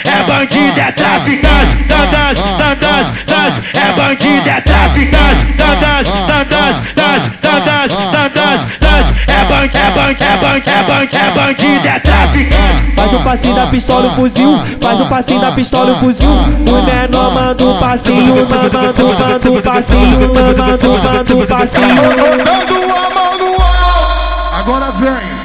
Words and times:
É 0.05 0.23
bandida, 0.27 0.81
é 0.81 0.93
traficante, 0.93 1.85
é 3.75 3.93
bandida, 3.97 4.51
é 4.51 4.61
traficante, 4.61 6.56
bandido, 10.07 10.25
é 10.25 10.37
bandido, 10.37 10.71
é 10.71 10.83
bandido, 10.83 10.87
é 10.87 10.87
bandido, 10.87 11.17
é 11.17 11.31
bandido, 11.35 11.89
é 11.89 11.99
traficante. 11.99 12.97
Faz 12.97 13.13
o 13.13 13.21
passinho 13.21 13.55
da 13.55 13.67
pistola, 13.67 14.07
o 14.07 14.15
fuzil. 14.15 14.61
Faz 14.81 15.01
o 15.01 15.07
passinho 15.07 15.41
da 15.41 15.53
pistola, 15.53 15.93
o 15.93 15.97
fuzil. 15.97 16.31
O 16.31 16.83
menor 16.83 17.35
manda 17.35 17.65
o 17.65 17.79
passinho, 17.79 18.35
manda, 18.35 18.79
manda 19.13 19.51
o 19.51 19.63
passinho, 19.63 20.21
manda, 20.21 20.89
manda 20.89 21.37
o 21.37 21.47
passinho. 21.47 22.03
Dando 22.45 22.75
a 22.95 23.11
mão 23.11 23.39
no 23.39 23.63
ar. 23.63 24.61
Agora 24.61 24.91
vem. 24.93 25.37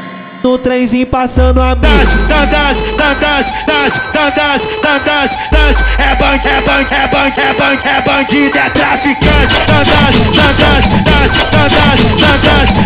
No 0.44 0.58
trenzinho 0.58 1.06
passando 1.06 1.62
a 1.62 1.76
mim. 1.76 1.82
Tantas, 2.28 2.78
tantas, 2.98 3.46
tantas, 3.66 3.94
tantas, 4.12 4.62
tantas, 4.82 5.32
tantas, 5.52 5.78
é 6.00 6.16
bandido, 6.16 6.50
é 6.50 6.62
bandido, 6.62 6.96
é 6.96 7.08
bandido, 7.08 7.42
é 7.42 7.54
bandido, 7.54 7.88
é 7.88 8.02
bandido, 8.02 8.58
é 8.58 8.70
traficante. 8.72 9.62
Tantas, 9.68 10.16
tantas, 10.34 10.88
tantas, 11.04 11.46
tantas, 11.46 12.02
tantas, 12.20 12.81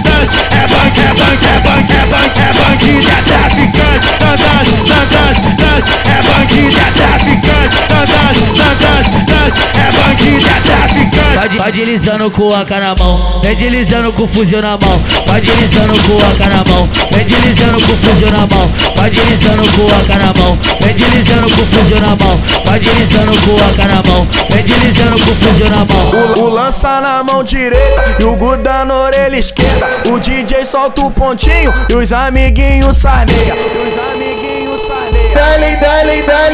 Vai, 11.65 11.71
vai 11.71 11.81
deslizando 11.81 12.29
com 12.29 12.49
a 12.49 12.63
cara 12.63 12.93
na 12.93 12.95
mão, 13.03 13.41
vem 13.41 13.55
deslizando 13.55 14.13
com 14.13 14.23
o 14.23 14.27
fuzil 14.27 14.61
na 14.61 14.77
mão, 14.77 15.03
vai 15.25 15.41
deslizando 15.41 15.93
com 16.03 16.13
a 16.13 16.35
cara 16.37 16.57
na 16.57 16.63
mão, 16.63 16.89
vem 17.11 17.25
deslizando 17.25 17.81
com 17.81 17.91
o 17.91 17.97
fuzil 17.97 18.31
na 18.31 18.45
mão, 18.45 18.71
vai 18.95 19.09
deslizando 19.09 19.71
com 19.71 19.83
a 19.83 20.05
cara 20.05 20.25
na 20.25 20.33
mão, 20.39 20.59
vem 20.79 20.93
deslizando 20.93 21.55
com 21.55 21.61
o 21.61 21.65
fuzil 21.65 22.01
na 22.01 22.15
mão, 22.15 22.43
vai 22.65 22.79
deslizando 22.79 23.41
com 23.41 23.51
a 23.51 23.73
cara 23.73 23.95
na 23.95 24.03
mão, 24.03 24.27
vem 24.51 24.63
deslizando 24.63 25.19
com 25.25 25.31
o 25.31 25.35
fuzil 25.35 25.69
na 25.71 25.85
mão. 25.85 26.35
O, 26.37 26.43
o 26.43 26.49
lança 26.49 27.01
na 27.01 27.23
mão 27.23 27.43
direita 27.43 28.17
e 28.19 28.25
o 28.25 28.35
Guda 28.35 28.85
na 28.85 28.95
orelha 28.95 29.35
esquerda. 29.35 29.87
O 30.11 30.19
DJ 30.19 30.65
solta 30.65 31.01
o 31.01 31.09
pontinho 31.09 31.73
e 31.89 31.95
os 31.95 32.13
amiguinhos 32.13 32.97
sarneia. 32.97 33.55
E 33.55 33.87
os 33.87 34.13
amiguinhos 34.13 34.81
sarneia. 34.85 35.33
Dale, 35.33 35.75
dale, 35.77 36.21
dale, 36.21 36.44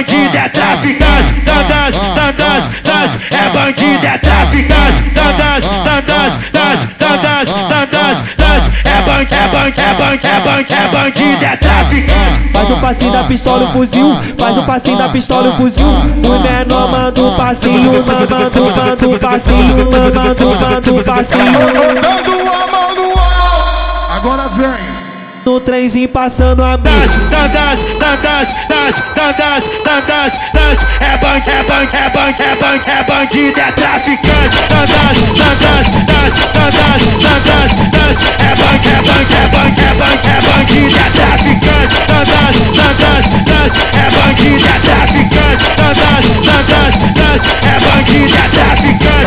bandido, 0.00 0.36
é 0.36 0.48
traficante. 0.48 1.40
Tantas, 1.44 1.96
tantas, 2.14 2.64
tantas, 2.82 3.10
é 3.30 3.50
bandido, 3.50 4.06
é 4.06 4.18
traficante. 4.18 5.10
Tantas, 5.10 5.66
tantas, 5.66 6.34
tantas, 6.52 6.88
tantas, 6.98 7.50
tantas, 7.68 8.18
tantas, 8.36 8.70
é 8.84 9.02
bandido, 9.02 9.34
é 9.34 9.48
bandido, 9.48 9.80
é 9.80 9.94
bandido, 9.94 10.26
é 10.26 10.40
bandido, 10.40 10.74
é 10.74 10.88
bandido, 10.88 11.44
é 11.44 11.56
traficante. 11.56 12.50
Faz 12.52 12.70
o 12.70 12.76
passinho 12.76 13.12
da 13.12 13.24
pistola, 13.24 13.64
o 13.64 13.72
fuzil. 13.72 14.16
Faz 14.38 14.58
o 14.58 14.62
passinho 14.64 14.98
da 14.98 15.08
pistola, 15.08 15.48
o 15.50 15.56
fuzil. 15.56 15.86
O 15.86 16.38
menor 16.40 16.90
manda 16.90 17.22
o 17.22 17.36
passinho, 17.36 17.92
manda, 17.92 18.50
manda 18.76 19.08
o 19.08 19.18
passinho, 19.18 19.76
manda, 19.76 20.20
manda 20.20 20.94
o 20.94 21.04
passinho. 21.04 21.52
Dando 22.00 22.52
a 22.52 22.66
mão 22.66 22.94
no 22.94 23.18
ar. 23.18 24.16
Agora 24.16 24.48
vem. 24.48 24.99
No 25.44 25.58
trenzinho 25.60 26.08
passando 26.08 26.62
a 26.62 26.76
mão. 26.76 26.84
Dandas, 27.30 27.80
dandas, 27.98 28.48
dandas, 28.68 28.94
dandas, 29.14 29.64
dandas, 29.84 30.32
dandas. 30.52 30.78
É 31.00 31.16
band, 31.16 31.42
é 31.46 31.62
band, 31.64 31.88
é 31.92 32.10
band, 32.10 32.34
é 32.38 32.56
band, 32.56 32.82
é 32.86 33.02
bandido, 33.04 33.60
é 33.60 33.72
traficante. 33.72 34.58
Dandas, 34.68 35.18
dandas, 35.38 35.88
dandas, 36.06 36.50
dandas. 36.52 36.99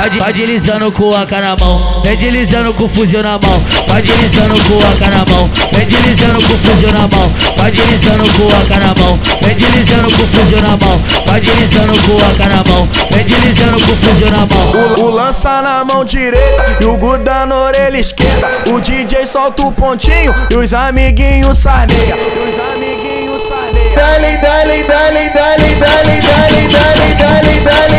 Vai 0.10 0.34
deslizando 0.34 0.92
com 0.92 1.12
a 1.12 1.26
cara 1.26 1.50
na 1.50 1.56
mão, 1.56 2.02
vem 2.04 2.18
deslizando 2.18 2.74
com 2.74 2.84
o 2.84 2.90
fuzil 2.90 3.24
na 3.24 3.40
mão, 3.40 3.64
vai 3.88 4.02
deslizando 4.02 4.54
com 4.64 4.76
a 4.76 4.98
cara 5.00 5.18
na 5.18 5.26
mão, 5.34 5.50
vem 5.72 5.86
deslizando 5.86 6.48
com 6.48 6.54
o 6.54 6.58
fuzil 6.58 6.92
na 6.92 7.08
mão, 7.08 7.32
vai 7.58 7.72
deslizando 7.72 8.24
com 8.34 8.44
a 8.44 8.66
cara 8.68 8.86
na 8.86 8.94
mão, 9.02 9.20
vem 9.42 9.56
deslizando 9.56 10.12
com 10.12 10.24
o 10.24 10.28
fuzil 10.28 10.62
na 10.62 10.78
mão, 10.78 11.02
vai 11.26 11.40
deslizando 11.40 11.94
com 12.04 12.18
a 12.18 12.36
cara 12.38 12.56
na 12.56 12.64
mão, 12.64 12.90
vem 13.12 13.24
deslizando 13.24 13.86
com 13.86 13.92
o 13.92 13.96
fuzil 13.96 14.32
na 14.32 14.46
mão. 14.46 14.98
O, 14.98 15.06
o 15.06 15.10
lança 15.10 15.62
na 15.62 15.86
mão 15.86 16.04
direita 16.04 16.78
e 16.82 16.86
o 16.86 16.98
Guda 16.98 17.46
na 17.46 17.56
orelha 17.56 17.98
esquerda. 17.98 18.48
O 18.72 18.82
DJ 18.82 19.26
solta 19.26 19.64
o 19.64 19.72
pontinho 19.72 20.34
e 20.50 20.56
os 20.56 20.74
amiguinhos 20.74 21.60
sarneia. 21.60 22.16
E 22.16 22.50
os 22.50 22.74
amiguinhos 22.74 23.44
sarneia. 23.44 23.96
Dale, 23.96 24.38
dale, 24.38 24.84
dale, 24.84 25.30
dale, 25.30 25.76
dale, 25.76 26.22
dale, 26.22 26.68
dale, 26.68 27.14
dale, 27.16 27.60
dale, 27.62 27.93